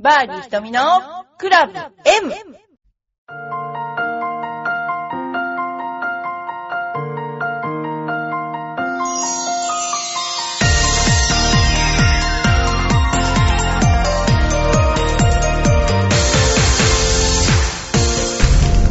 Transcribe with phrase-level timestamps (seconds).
[0.00, 0.80] バーディー瞳の
[1.38, 1.88] クラブ M!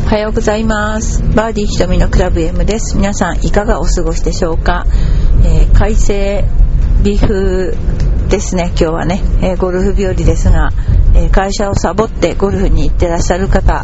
[0.04, 1.24] おはようございます。
[1.34, 2.98] バーディーひとみのクラブ M です。
[2.98, 4.86] 皆さんいかがお過ごしでしょうか、
[5.46, 6.44] えー快晴
[7.02, 7.78] 美風
[8.28, 10.72] ですね、今日はね、えーゴルフ日和ですが、
[11.18, 13.84] え会社をサボってゴルフに行ってらっしゃる方、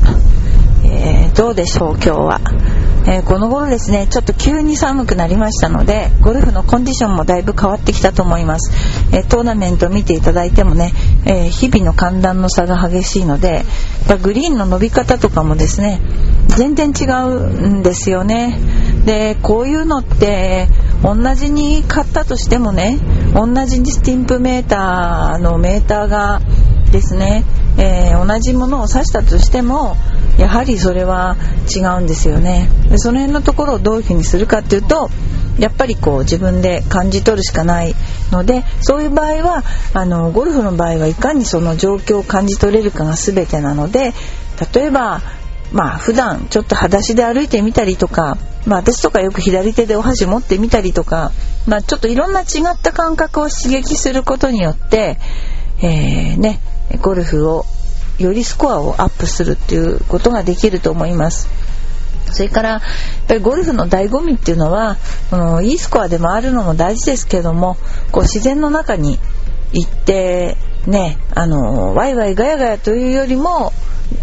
[0.86, 2.42] えーどうでしょう今日は、
[3.08, 8.72] えーこの頃ですねちょっと急に寒くなりましたのでゴルフのコンディションもだいぶ変わってきたと思います、
[9.16, 10.94] えートーナメント見ていただいてもね、
[11.26, 13.64] え日々の寒暖の差が激しいので
[14.22, 16.02] グリーンの伸び方とかもですね
[16.50, 18.60] 全然違うんですよね。
[19.06, 20.68] でこういうのって
[21.04, 23.00] 同じに買ったとしてもね
[23.34, 26.42] 同じにスティンプメーターのメーターが
[26.94, 27.44] ですね、
[27.78, 29.98] えー同じものを指したとしても
[30.38, 31.36] やはりそれは
[31.76, 32.70] 違うんですよね。
[32.90, 35.10] でその辺のところをどういうふうにするかっていうと
[35.60, 37.94] やっぱりこう自分で感じ取るしかない
[38.32, 39.64] のでそういう場合は
[39.94, 44.14] あのゴルフの場合はいかにその状況を感じ取れるかが全てなので
[44.74, 45.22] 例えば
[45.74, 51.32] まあ普段ちょっと裸足で歩いてみたりとか、まあ私とかよく左手でお箸持ってみたりとか、
[51.68, 55.18] まあちょっといろんな違った感覚を刺激することによって、
[55.80, 56.60] えーね、
[57.02, 57.66] ゴルフを
[58.20, 61.50] よりスコアをアップするっていうことができると思います。
[62.32, 62.82] それからやっ
[63.28, 64.98] ぱりゴルフの醍醐味っていうのは
[65.30, 67.78] このいいスコアで回るのも大事ですけども
[68.12, 69.20] こう自然の中に
[69.72, 70.58] 行って
[70.88, 73.72] ねあのワイワイガヤガヤというよりも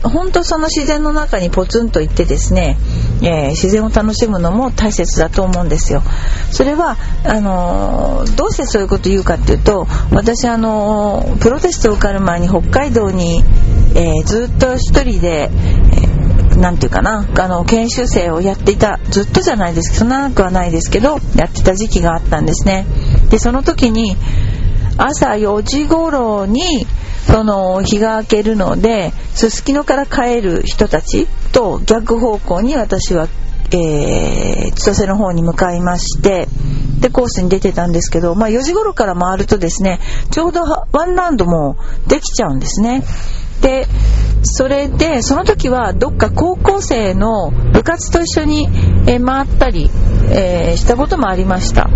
[0.03, 2.79] 本当その自然の中にポツンと行ってですね、
[3.23, 6.03] えー自然を楽しむのも大切だと思うんですよ。
[6.53, 13.43] それはあのーどうしてそういうこと言うかっていうと私あのープロテストを受かる前に北海道に、
[13.95, 16.21] えずっと一人で、えー
[16.61, 22.87] なんていうかなあの研修生をやっていたずっとじゃないですけど長くはないですけどやってた時期があったんですね
[23.31, 24.17] でその時に
[25.03, 26.87] 朝4時頃に
[27.27, 33.29] その日が明けるのですすきのから帰る人たちと逆方向に私は、
[33.73, 36.47] えー千歳の方に向かいまして
[37.01, 40.01] でコースに出てたんですけど、まあ、4時頃から回るとですね
[40.31, 43.03] ちょうどワンラウンドもできちゃうんですね。
[43.61, 43.87] で
[44.43, 48.69] それでその時はどっか高校生の部活と一緒に、
[49.07, 49.91] え回ったり、
[50.31, 51.90] えーしたこともありました。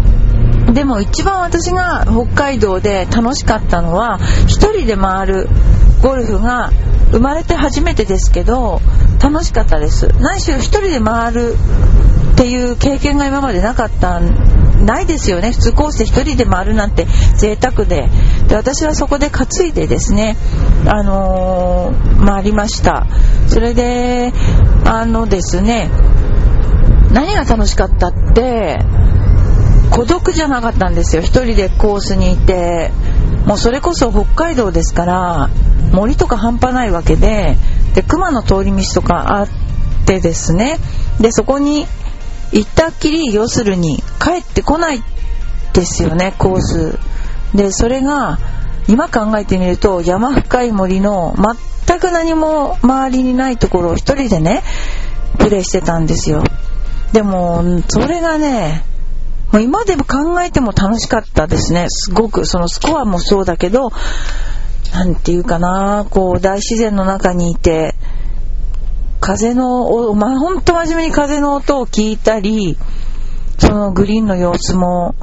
[0.75, 5.49] でも一番私が北海道で楽しかったのは一人で回る
[6.03, 6.71] ゴルフが
[7.12, 8.81] 生まれて初めてですけど
[9.23, 10.09] 楽しかったです。
[10.19, 11.55] 何しろ一人で回る
[12.35, 15.53] っていう経験が今までなかったないですよね。
[15.53, 17.06] 普通コースで一人で回るなんて
[17.37, 18.11] 贅沢で。
[18.49, 20.37] で私はそこで担いでですね
[20.87, 23.06] あのー回りました。
[23.47, 24.33] それで
[24.85, 25.91] あのですね
[27.12, 28.81] 何が楽しかったって
[29.94, 31.22] 孤独じゃなかったんですよ。
[31.22, 32.91] 一人でコースにいて。
[33.47, 35.50] もうそれこそ北海道ですから
[35.93, 37.59] 森とか半端ないわけで
[37.94, 39.49] で熊の通り道とかあっ
[40.06, 40.78] てですね。
[41.21, 41.87] でそこに
[42.53, 45.03] 行ったっきり要するに帰ってこない
[45.75, 46.99] ですよねコース。
[47.55, 48.38] でそれが
[48.88, 51.37] 今考えてみると山深い森の
[51.87, 54.62] 全く何も周りにないところを一人でね
[55.38, 56.43] プレイしてたんですよ。
[57.12, 58.84] でもそれがね
[59.54, 61.87] もう今でも考えても楽しかったですね。
[61.88, 63.92] すごく、そのスコアもそうだけど、
[64.92, 67.94] なんていうかな、こう、大自然の中にいて、
[69.20, 72.76] 風の、ま、ほんと真面目に風の音を聞いたり、
[73.59, 75.14] そのグリーンの様子も、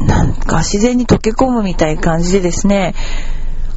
[0.00, 2.94] なんか自然に溶け込むみたいな感じでですね、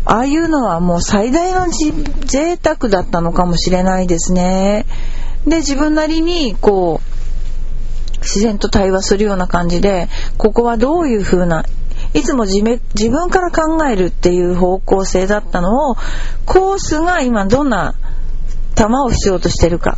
[0.03, 4.85] ああいうのはもう最大の贅沢だったのかもしれないですね。
[5.47, 7.08] で、自分なりに、こう、
[8.21, 10.07] 自然と対話するような感じで
[10.37, 11.65] ここはどういう風な
[12.13, 12.61] いつも自
[13.09, 15.95] 分から考えるっていう方向性だったのを
[16.45, 17.95] コースが今どんな
[18.75, 19.97] 球をしようとしてるか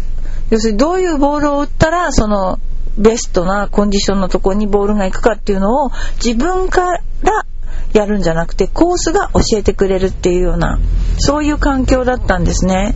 [0.50, 2.60] 要するにどういうボールを打ったらその
[2.98, 5.92] ベストなコンディションのところにボールが行くかっていうのを
[6.24, 7.46] 自分から
[7.94, 10.80] やるんじゃなくてコースが教えてくれるっていうような
[11.18, 12.96] そういう環境だったんですね。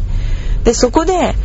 [0.63, 1.35] でそこで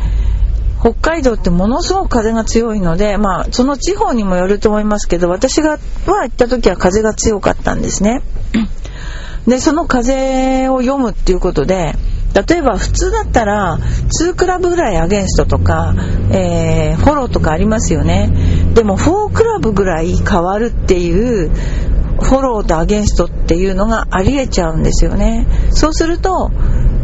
[0.81, 5.77] 北海道ってものすごく風が強いので、まあ、その地方にもよると思いますけど私がは
[6.23, 8.23] 行った時は風が強かったんですね。
[9.47, 11.95] でその風を読むっていうことで
[12.47, 13.79] 例えば普通だったら
[14.21, 15.93] 2クラブぐらいアゲンストとか、
[16.31, 18.29] えーフォローとかありますよね。
[18.73, 21.49] でも4クラブぐらい変わるっていう
[22.21, 25.47] フォローとアゲンストっていうのがありえちゃうんですよね。
[25.71, 26.51] そうすると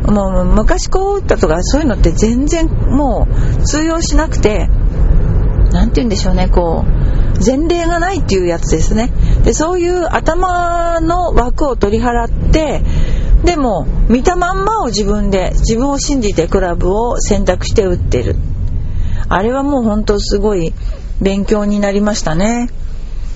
[0.07, 3.27] もう昔こう打ったとかそういうのって全然も
[3.59, 4.69] う通用しなくて
[5.71, 9.11] 何て言うんでしょうねこう前例がないっていうやつですね。
[9.43, 12.81] でそういう頭の枠を取り払って
[13.43, 18.35] でも見たまんまを自分で自分を信じてクラブを選択して打ってる。
[19.29, 20.73] あれはもう本当すごい
[21.21, 22.69] 勉強になりましたね。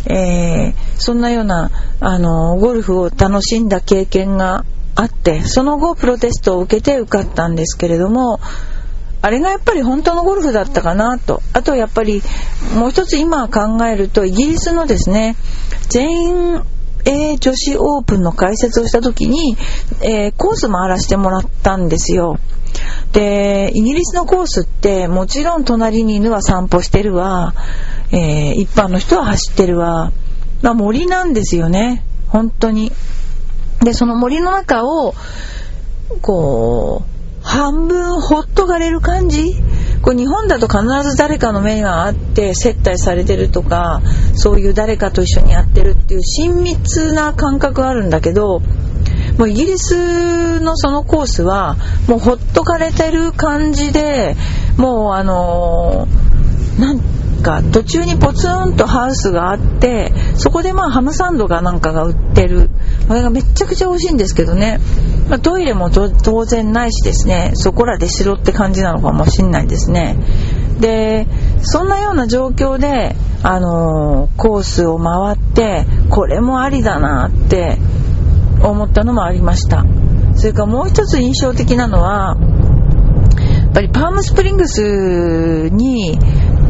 [0.08, 1.70] えー、そんなような
[2.00, 4.66] あのゴルフを楽しんだ経験が
[4.96, 8.40] あってその後プロテストを受けて受かったんですけれども
[9.22, 11.42] あれがやっぱり本当のゴルフだったかなと。
[11.54, 12.24] あとやっぱり
[12.76, 15.36] もう一つ今考えるとイギリスのですね
[15.90, 16.64] 全
[17.06, 19.58] 英女子オープンの解説をした時に、
[20.02, 22.40] えー、コース回らせてもらったんですよ。
[23.12, 27.54] でイギリスのコースってもちろん隣に犬は散歩してるわ、
[28.12, 30.12] えー、一般の人は走ってるわ、
[30.62, 32.04] まあ、森なんですよね。
[32.28, 32.92] 本当に。
[33.84, 35.14] でその森の中を
[36.22, 39.56] こう半分ほっとかれる感じ？
[40.02, 44.02] こう日本だと必ず誰かの目があって接待されてるとか
[44.36, 48.62] そういう誰かと一緒にやってるっていう親密な感覚があるんだけど
[49.38, 51.76] もうイギリスのそのコースは
[52.08, 54.36] もうほっとかれてる感じで
[54.78, 62.70] もうあのー、なんか途中にポツンとハウスがあってそこでまあハムサンドがなんかが売ってる。
[63.08, 64.80] これがめちゃくちゃ美味しいんですけどね、
[65.28, 67.52] まあ、トイレも当然ないしですね。
[67.56, 70.18] そこらでしろって感じなのかもしんないですね。
[70.80, 71.28] で
[71.62, 77.78] そんなような状況で、あのー、コースを回ってこれもありだなって
[78.64, 79.86] 思ったのもありました。
[80.36, 86.18] それからもう一つ印象的なのはやっぱりパームスプリングスに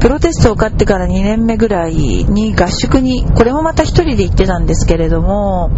[0.01, 5.69] プロテスト受かってから2年目ぐらいに合宿にこれもまた1人で行ってたんですけれども、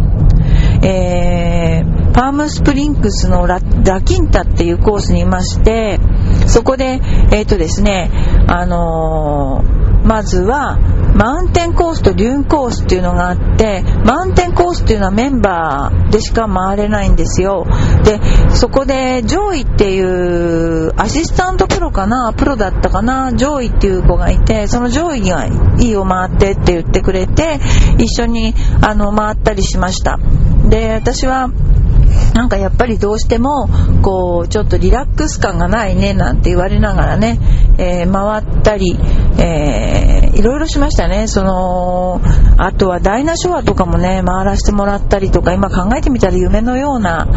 [0.82, 6.00] えー、パームスプリングスのラキンタっていうコースにいまして
[6.46, 7.00] そこで
[7.32, 8.10] えっ、ー、とですね
[8.48, 10.78] あのー、まずは
[11.14, 17.66] マウンテンコースとデューンコースっていうのがあってマウンテンコースっていうのはメンバーでしか回れないんですよ。
[18.04, 18.20] で
[18.54, 25.50] そこで上位っていうアシスタントプロかなプロだったかな上位っていう子がいてその上位がい
[25.86, 27.60] いよ回ってって言ってくれて
[27.98, 30.18] 一緒にあの回ったりしました。
[30.68, 31.50] で私は
[32.34, 33.68] なんかやっぱりどうしても
[34.02, 37.38] こうちょっとリラックス感がないねなんて言われながらね、
[37.78, 38.96] えー、回ったり、
[39.38, 41.26] えー、いろいろしましたね。
[41.26, 42.20] その
[42.56, 47.28] あとはダイナショアとかもね回らせてもらったりとか今考えてみたら夢のような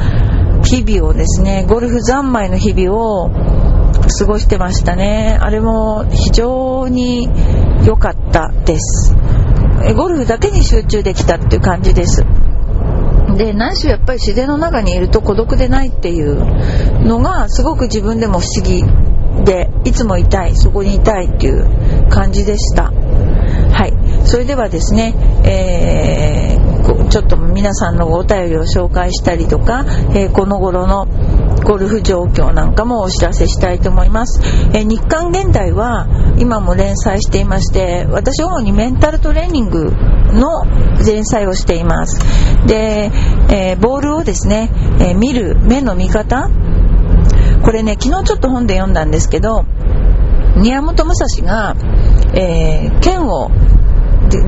[0.64, 3.30] 日々をですねゴルフ三昧の日々を
[4.20, 5.38] 過ごしてましたね。
[5.42, 7.28] あれも非常に
[7.86, 9.16] 良かったです。
[9.96, 12.26] ゴルフだけに集中できたっていう感じです。
[13.36, 16.36] で何しろやっぱり自然の中にいると孤独でないっていう
[17.06, 18.84] のがすごく自分でも不思議
[19.44, 22.92] でいつもいたいそこにいたいっていう感じでした。
[22.92, 23.94] はい。
[24.26, 25.14] それではですね、
[25.44, 31.08] えー、ちょっと皆さんのお便りを紹介したりとか、えー、この頃の
[31.64, 34.42] ゴルフ状況なんかもお知らせしたいと思います、
[34.74, 36.08] えー、日刊現代は
[36.40, 39.92] 今も連載していまして私主にメンタルトレーニング
[40.34, 40.66] の
[41.06, 42.20] 連載をしています。
[42.68, 43.12] で、
[43.50, 44.70] えー、ボールをですね、
[45.00, 46.50] えー、見る目の見方
[47.64, 49.66] これね昨日ちょっと本で読んだんですけど
[50.56, 51.76] 宮本武蔵が、
[52.34, 53.52] えー、剣を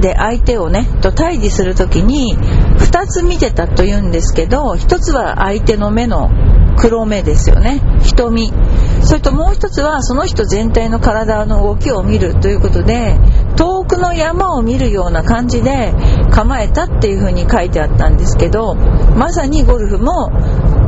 [0.02, 2.38] で相手をねと対峙する時に
[2.80, 6.30] 2つ見てたというんですけど1つは相手の目の
[6.80, 7.82] 黒目ですよね。
[8.04, 8.54] 瞳。
[9.02, 13.18] それともう1つはその人全体の体の動きを見るということで
[13.58, 15.94] 遠くの山を見るような感じで
[16.32, 20.30] 構えたっていう風に書いてあったんですけどまさにゴルフも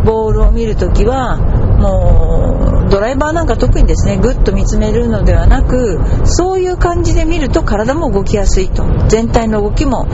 [0.06, 1.40] ボールを見るときは
[1.82, 8.86] もうドライバーなんか特にですねぐっと見つめるのではなくそういう感じで見ると体も動きやすいと。
[9.08, 10.08] 全体の動きも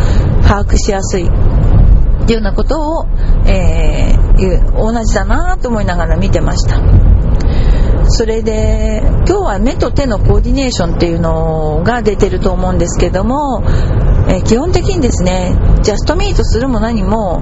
[0.44, 3.06] 把握しやすいっていうようなことを、
[3.48, 6.80] えー、同じだなと思いながら見てました。
[8.10, 13.64] それで今日は目と手のコーディネーションっていうのが出てると思うんですけども、
[14.30, 17.42] えー、基本的にですねジャストミートするも何も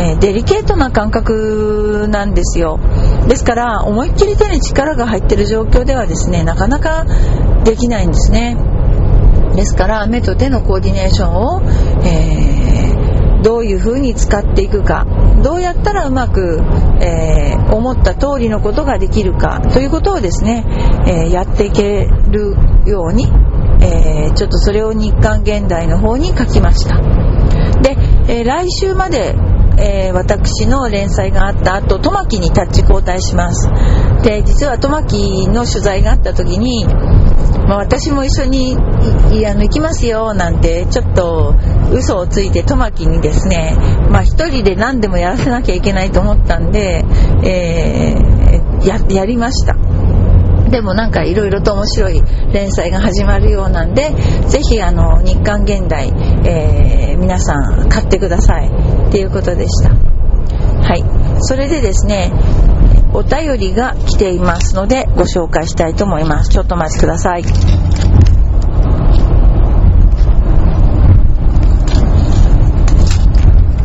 [0.00, 2.80] えー、デリケートな感覚なんですよ。
[3.28, 7.06] ですから思いっきり手に力が入ってる状況ではですねなかなか
[7.64, 8.56] できないんですね。
[9.54, 11.60] ですから目と手のコーディネーションを、
[12.04, 15.06] えー、どういう風に使っていくか
[15.42, 16.60] どうやったらうまく、
[17.02, 20.64] えー、思った通りのことができるかということをですね、
[21.06, 22.54] えーやっていける
[22.86, 23.28] ように、
[23.80, 27.00] えちょっとそれを日刊現代の方に書きました。
[27.82, 27.96] で、
[28.28, 29.34] え来週まで
[29.80, 33.68] えー、私の連載があった後トマキにタッチ交代します。
[34.22, 41.54] で実はトマキの取材があった時に、まあ、私も一緒にあの行きますよなんてちょっと
[41.92, 43.74] 嘘をついてトマキにですね
[44.10, 47.04] まあ一人で何でもやらせなきゃいけないと思ったんで、
[47.42, 49.76] えー、ややりました。
[50.70, 52.22] でもなんかいろいろと面白い
[52.52, 54.10] 連載が始まるようなんで、
[54.48, 56.12] ぜひあの日刊現代、
[56.46, 58.70] えー、皆さん買ってください。
[59.10, 59.90] っていうことでした。
[59.90, 61.04] はい。
[61.40, 62.32] それでですね、
[63.12, 66.50] お便りが来ていますのでご紹介したいと思います。
[66.50, 67.42] ちょっとお待ちください。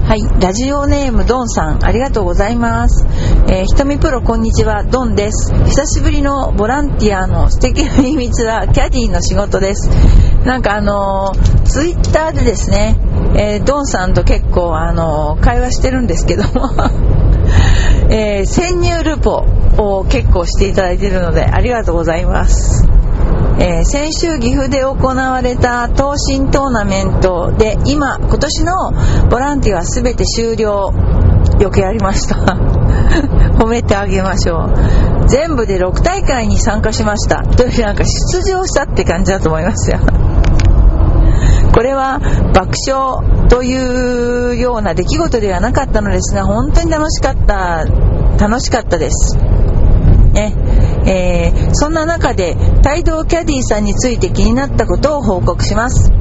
[0.08, 3.08] はい、ラジオネームドンさん、ありがとうございます。
[3.48, 5.52] えー、ひとみプロこんにちは、ドンです。
[5.66, 9.90] 久しぶりのボランティアの素敵な秘密はキャディの仕事です。
[10.46, 12.96] なんかあのー、ツイッターでですね、
[13.38, 16.70] えー、ドンさんと結構あの、会話してるんですけども。
[18.10, 19.46] えー、潜入ルポ
[19.78, 22.88] を結構していただいているのでありがとうございます。
[23.58, 28.92] えー、先週岐阜で行われた東進トーナメントで今今年の
[29.30, 30.94] ボランティアは全て終了。
[31.60, 32.36] よくやりました。
[33.58, 35.28] 褒めてあげましょう。
[35.28, 37.44] 全部で6大会に参加しました。
[37.44, 40.00] というなんか出場したって感じだと思いますよ。
[41.76, 42.20] これは
[42.54, 47.84] 爆笑というような出来事ではなかったのですが本当に楽しかった。
[48.40, 49.36] 楽しかったです。
[50.32, 50.54] ね。
[51.06, 52.56] えー、そんな中で
[52.90, 56.14] 帯同キャディーさんについて気になったことを報告します。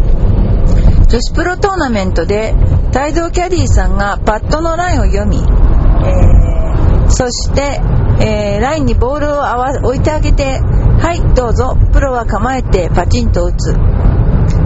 [1.09, 2.53] 女子プロトーナメントで
[2.89, 7.81] 帯同キャディーさんがパッドのラインを読み、えー、そして、
[8.21, 10.59] えー、ラインにボールを置いてあげて
[10.99, 14.04] はいどうぞプロは構えてパチンと打つ。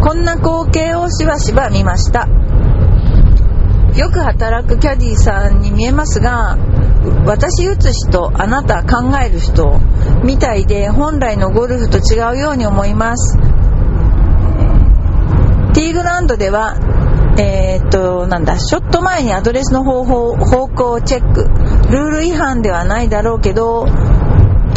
[0.00, 2.28] こんな光景をしばしば見ました。
[3.96, 6.56] よく働くキャディーさんに見えますが
[7.26, 9.80] 私打つ人あなた考える人
[10.22, 13.36] みたいで本来のゴルフと違うように思います。
[15.74, 16.76] ティーグラウンドでは
[17.36, 21.48] えー、っとなんだショット前にアドレスの方法方向をチェック。
[21.90, 23.86] ルール違反ではないだろうけど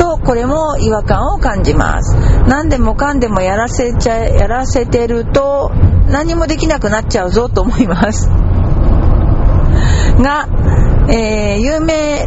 [0.01, 2.15] とこれも違和感を感じます。
[2.47, 5.71] 何でもかんでもやらせちゃやらせてると
[6.09, 8.27] 何もできなくなっちゃうぞと思います。
[10.17, 10.47] が
[11.07, 12.25] えー、有名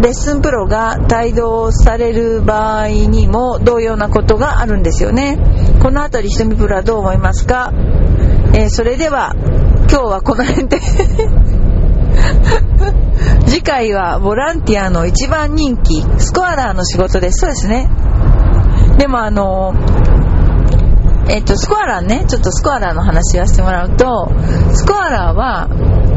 [0.00, 5.38] レッスンプロが帯同される場合にも同様なことがあるんですよね。
[5.82, 7.72] この辺りひとみプロはどう思いますか、
[8.54, 9.34] えー、それでは
[9.90, 10.78] 今日はこの辺で。
[13.46, 17.40] 次回はボランティアの一番人気スコアラーの仕事です。
[17.40, 17.88] そうですね。
[18.98, 19.74] でもあの
[21.28, 24.30] えっと、スコアラーね、ちょっとスコアラーの話をしてもらうと、
[24.74, 25.68] スコアラーは、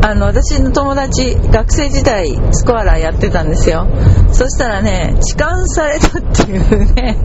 [0.06, 3.88] あの私の友達学生時代スコアラーやってたんですよ。
[4.32, 7.18] そしたらね痴漢されたっていうね。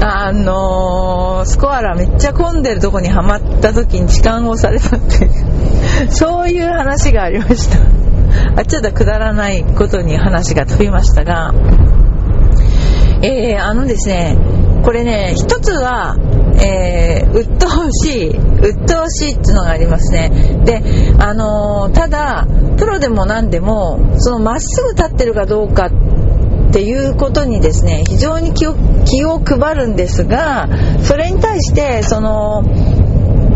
[0.00, 5.30] あのー、スコアラめっちゃ混んでるとこにはまった時に痴漢をされたって
[6.10, 7.78] そういう話がありました。
[8.56, 11.54] あちょっとくだらないことに話が飛びましたが。
[13.22, 14.36] えー、あのですね
[14.84, 16.16] これね一つは
[16.58, 20.30] えー、鬱陶しい鬱陶しいっていうのがありますね。
[20.64, 20.82] で
[21.18, 22.46] あのー、ただ
[22.78, 26.05] プロでも何でもそのまっすぐ立ってるかどうかって
[26.76, 28.74] ていうことにですね非常に気を
[29.06, 30.68] 気を配るんですが
[31.02, 32.64] それに対してその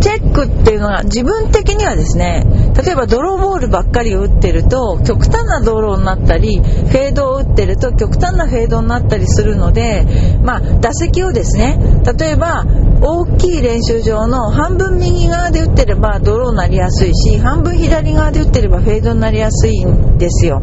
[0.01, 2.45] チェックっていうのは自分的にはですね
[2.77, 10.07] 例えばドローボールばっかり打ってると極端なドローになったりフェードを打ってると極端なフェードになったりするので、
[10.43, 11.79] まあ、打席をですね
[12.19, 12.65] 例えば
[13.03, 20.61] 大きい練習場の半分右側で打ってればドローになりやすいし半分左側で打ってればフェードになりやすいんですよ。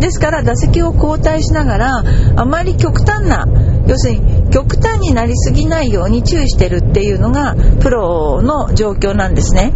[0.00, 2.04] ですから打席を交代しながら
[2.36, 3.46] あまり極端な
[3.86, 9.72] 要するに極端になりすぎないように注意してるっていうのがプロの状況なんですね。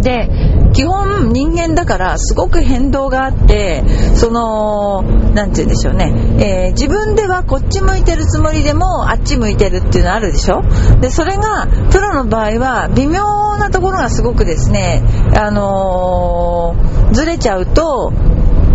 [0.00, 0.30] で
[0.72, 3.84] 基本人間だからすごく変動があって
[4.14, 5.02] その
[5.34, 10.62] 何て言うんでしょうね、えー、自分ではこっち向いてるつもりでもあっち向いてるっていうのあるでしょ？
[11.00, 13.22] でそれがプロの場合は微妙
[13.58, 15.02] なところがすごくですね
[15.36, 18.12] あのー、ずれちゃうと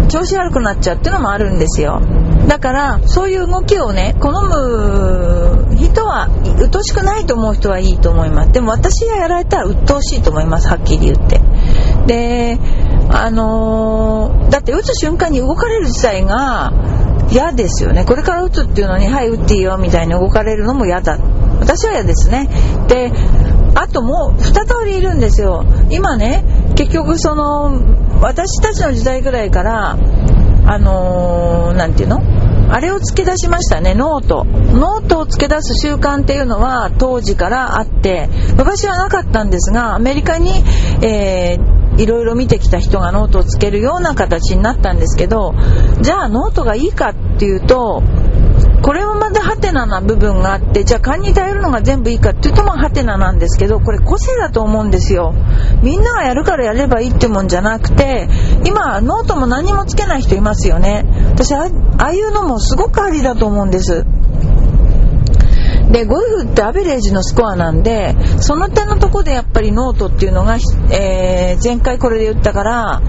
[0.10, 2.00] 調子悪くなっちゃうっていうのもあるんですよ。
[2.48, 6.28] だからそういう動きをね好む人は
[6.58, 8.52] 鬱陶しくないと思う人はいいと思います。
[8.52, 10.68] でも私がやられたら鬱陶しいと思います。
[10.68, 11.42] はっきり言って。
[12.08, 12.60] で
[13.10, 16.72] あのー、だって打つ瞬間に動かれる自体が
[17.30, 18.06] 嫌ですよね。
[18.06, 21.18] これから打つっていうのにはい打っていいよみたいに動かれるのも嫌だ。
[21.60, 22.50] 私は嫌ですね。
[22.88, 23.12] で
[23.76, 25.66] あともう2通りいるんですよ。
[25.90, 26.44] 今ね
[26.76, 27.82] 結局その
[28.22, 29.98] 私たちの時代ぐらいから
[30.70, 32.37] あのー、ていうの？
[32.70, 34.46] あれを付け出しましたね、ノート。
[34.46, 40.52] ノートを付け出す習慣っていうのは当時からあって、昔はなかったんですが、アメリカに、
[41.02, 45.56] えー、いろいろ見てきた人がノートをつけるような形になったんですけど、
[46.02, 48.04] じゃあノートがいいかっていうと、
[48.82, 55.34] これはまだハテナな部分があってじゃあ勘に頼るのが全部いいかっていうとまあハテナなんですけどこれ個性だと思うんですよ。
[55.84, 58.30] みんながやるからやればいいってもんじゃなくて
[58.66, 61.06] 今ノートも何もつけない人いますよね。
[61.32, 64.06] 私ああいうのもすごくありだと思うんです。
[65.92, 70.58] でゴルフってアベレージのスコアなんでその点のとこでやっぱりノートっていうのが、
[70.92, 73.02] えー、前回これで言ったから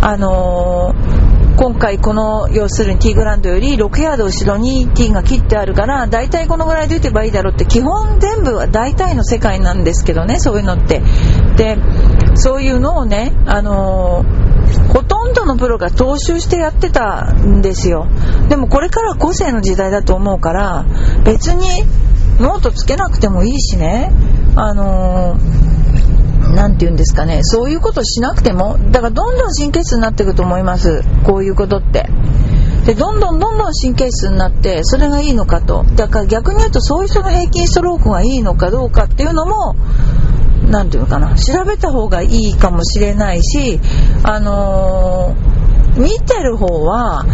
[0.00, 1.23] あのー
[1.56, 11.02] 今回この要するにティーグラウンドより6ヤード後ろにティーが切ってあるから大体このぐらいで打てばいいだろうって基本全部は大体の世界なんですけどねそういうのって。
[11.56, 11.78] で
[12.36, 18.08] そういうのをねあのー、ほとんどのプロが踏襲してやってたんですよ。
[18.48, 20.84] でもこれから個性の時代だと思うから
[21.24, 21.84] 別に
[22.40, 24.10] ノートつけなくてもいいしね。
[24.56, 25.63] あのー
[26.54, 27.40] 何て言うんですかね。
[27.42, 31.02] そういうことしなくてもだからどんどん神経質になっていくと思います。
[31.24, 32.08] こういうことって。
[32.86, 35.84] でどんどんどんどん神経質になってそれがいいのかと。
[35.96, 39.74] だから逆に言うとそういう人の平均ストロークがいいのかどうかっていうのも
[40.70, 41.34] 何て言うのかな。
[41.36, 43.80] 調べた方がいいかもしれないし
[44.22, 47.24] あのー、見てる方は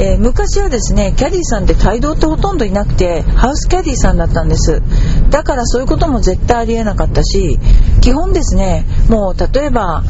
[0.00, 4.80] えー、昔はですねキャディーさんって帯同ってほとんどいなくてハウスキャディーさんだったんです。
[5.30, 7.58] だからそういうことも絶対ありえなかったし
[8.00, 10.04] 基本ですねもう例えば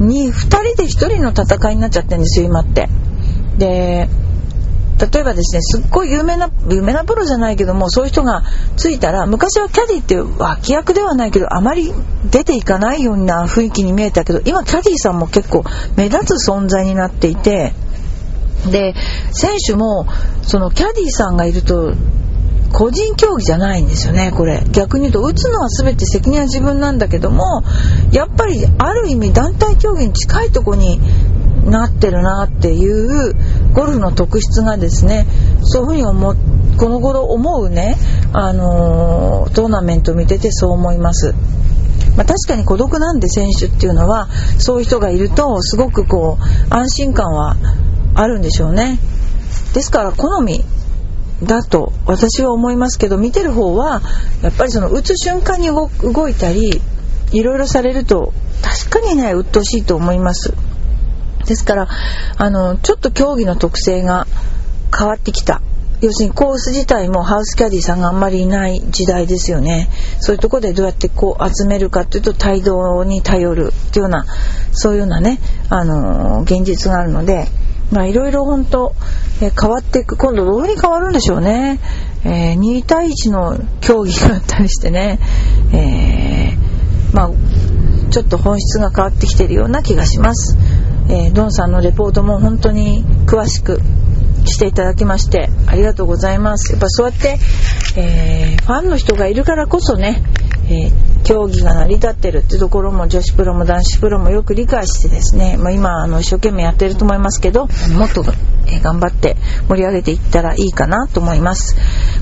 [0.00, 2.88] 2, 2人で1人の戦いになっちゃってるんですよ今って。
[3.58, 4.08] で
[4.98, 8.42] 例えばですねすっごい有名な有名なプロじゃないけどもそういう人が
[8.76, 11.92] ついたら昔はキャディって脇役ではないけどあまり
[12.30, 15.64] 出ていかないような雰囲気に見えたけど今キャディーさんも結構
[15.96, 17.74] 目立つ存在になっていて
[18.70, 18.94] で
[19.32, 20.06] 選手も
[20.42, 21.94] そのキャディーさんがいると
[22.72, 27.62] 個人競技じゃないんですよねこれ逆に言うと打つのは全て責任は自分なんだけども
[28.12, 31.00] やっぱりある意味団体競技に近いとこに
[31.64, 33.34] なってるなっていう
[33.72, 35.26] ゴルフの特質がですね
[35.62, 36.34] そういうふうに思
[36.78, 37.96] この頃思うね、
[38.32, 41.34] あのー、トーナメント見ててそう思います。
[42.16, 47.56] まあ、確かに孤独なんで選手っていうのはそういう人がいるとすごくこう安心感は
[48.20, 48.98] あるんでしょうね。
[49.74, 50.64] ですから好み
[51.44, 54.02] だと私は思いますけど見てる方は
[54.42, 56.80] やっぱりその打つ瞬間に動いたり
[57.30, 60.52] いろいろされると確かにね鬱陶しいと思います。
[61.46, 61.88] ですから
[62.36, 64.26] あのちょっと競技の特性が
[64.96, 65.62] 変わってきた。
[66.00, 69.88] 要するにコース自体もハウスキャディーさんがあんまりいない時代ですよね。
[70.20, 74.24] そういうとこでどうやってこう集めるかというと帯同に頼るというような
[74.72, 77.48] そういうようなねあの現実があるので
[77.90, 78.94] まあいろいろ本当、
[79.40, 81.80] え変わっていく今度どうに変わるんでしょうね、
[82.24, 85.18] えー、2対1の競技があったりしてね、
[85.72, 87.30] えー、まあ
[88.10, 90.58] ちょっと本質が変わってきてるような気がします、
[91.08, 93.80] えー、ドンさんのレポートも本当に詳しく
[94.44, 96.72] していただきましてありがとうございます。
[96.72, 97.38] やっぱそうやって、
[97.96, 100.22] えー、ファンの人がいるからこそね、
[100.70, 108.24] えー、競技が成り立ってるってところも女子プロも男子プロもよく理解してですね、まあ、今あの一生懸命やってると思いますけどもっと、
[108.66, 109.36] え頑張って
[109.68, 111.76] 盛り上げていったらいいかなと思います。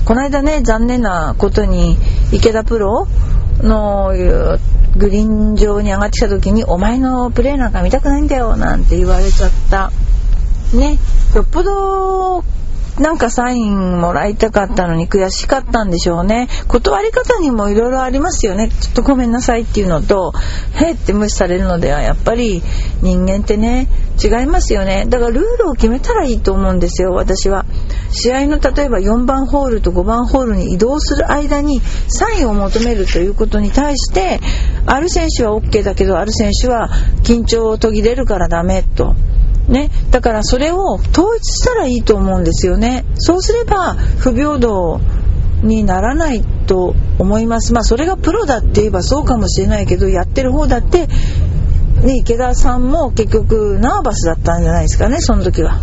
[0.05, 1.97] この間ね残念なことに
[2.31, 3.07] 池田プロ
[3.61, 4.13] の
[4.95, 9.91] グリーン上に上がってきた時に「お前のプレーなんか見たくないんだよ」なんて言われちゃった。
[10.73, 10.99] ね
[11.33, 12.43] よっぽど
[12.99, 16.47] なんかサインもらいたかったのに悔しかったんでしょうね。
[16.67, 18.69] 断り方にもいろいろありますよね。
[18.69, 20.33] ちょっとごめんなさいっていうのと、
[20.73, 22.63] へって無視されるのではやっぱり
[23.01, 23.87] 人間ってね、
[24.23, 25.05] 違いますよね。
[25.07, 27.65] だからルールを決めたらいいと思うんですよ、私は。
[28.09, 34.39] 試合の例えば4番ホールと5番ホールに移動する間にサインを求めるということに対して、
[34.87, 36.89] ある選手は OK だけど、ある選手は
[37.23, 39.13] 緊張を途切れるからダメと。
[39.67, 43.03] ね、だからそれを統一したらいいと思うんですよね。
[43.15, 45.01] そうすれば不平等
[45.61, 47.73] にならないと思います。
[47.73, 55.81] まあそれがプロだって言えばそうかもしれないけどやってる方だってね、池田さんも結局ナーバスだったんじゃないですかねその時は。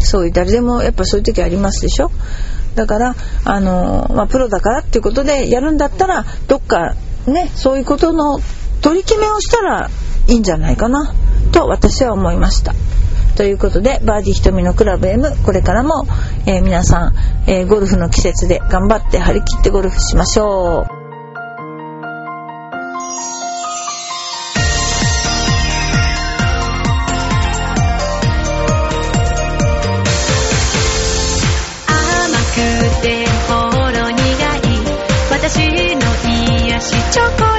[0.00, 2.10] そういう誰でもやっぱそういう時ありますでしょ。
[2.74, 6.94] だからあの、まあ、プロだからっていうことでやるんだったらどっか
[7.26, 8.40] ねそういうことの
[8.80, 9.90] 取り決めをしたら
[10.28, 11.12] いいんじゃないかな。
[11.60, 12.74] と私は思いました。
[13.36, 16.06] ということでバーディー瞳のクラブ M これからも、
[16.46, 17.14] えー、皆さん、
[17.46, 21.00] えー、ゴルフの季節で頑張って張り切ってゴルフしましょう。
[35.30, 36.00] 私の
[36.68, 37.49] 癒しチョコ。